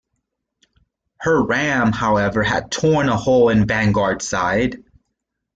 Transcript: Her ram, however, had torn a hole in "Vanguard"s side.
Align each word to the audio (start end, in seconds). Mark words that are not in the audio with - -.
Her 1.19 1.39
ram, 1.45 1.91
however, 1.91 2.41
had 2.41 2.71
torn 2.71 3.07
a 3.07 3.15
hole 3.15 3.49
in 3.49 3.67
"Vanguard"s 3.67 4.27
side. 4.27 4.83